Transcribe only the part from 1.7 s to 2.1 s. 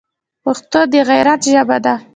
ده